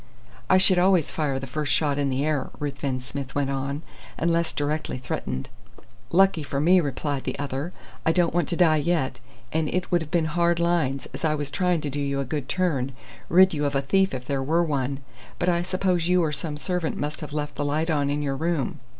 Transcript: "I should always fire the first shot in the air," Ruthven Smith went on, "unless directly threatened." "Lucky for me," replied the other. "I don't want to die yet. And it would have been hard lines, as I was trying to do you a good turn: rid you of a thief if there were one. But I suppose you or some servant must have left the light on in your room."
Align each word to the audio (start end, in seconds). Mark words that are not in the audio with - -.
"I 0.49 0.57
should 0.57 0.79
always 0.79 1.11
fire 1.11 1.37
the 1.37 1.45
first 1.45 1.71
shot 1.71 1.99
in 1.99 2.09
the 2.09 2.25
air," 2.25 2.49
Ruthven 2.57 2.99
Smith 3.01 3.35
went 3.35 3.51
on, 3.51 3.83
"unless 4.17 4.51
directly 4.51 4.97
threatened." 4.97 5.47
"Lucky 6.09 6.41
for 6.41 6.59
me," 6.59 6.79
replied 6.81 7.23
the 7.23 7.37
other. 7.37 7.71
"I 8.03 8.11
don't 8.11 8.33
want 8.33 8.47
to 8.49 8.55
die 8.55 8.77
yet. 8.77 9.19
And 9.53 9.69
it 9.69 9.91
would 9.91 10.01
have 10.01 10.09
been 10.09 10.25
hard 10.25 10.59
lines, 10.59 11.07
as 11.13 11.23
I 11.23 11.35
was 11.35 11.51
trying 11.51 11.81
to 11.81 11.91
do 11.91 11.99
you 12.01 12.19
a 12.19 12.25
good 12.25 12.49
turn: 12.49 12.93
rid 13.29 13.53
you 13.53 13.63
of 13.63 13.75
a 13.75 13.81
thief 13.83 14.11
if 14.15 14.25
there 14.25 14.41
were 14.41 14.63
one. 14.63 15.01
But 15.37 15.49
I 15.49 15.61
suppose 15.61 16.07
you 16.07 16.23
or 16.23 16.31
some 16.31 16.57
servant 16.57 16.97
must 16.97 17.19
have 17.21 17.31
left 17.31 17.53
the 17.53 17.63
light 17.63 17.91
on 17.91 18.09
in 18.09 18.23
your 18.23 18.35
room." 18.35 18.79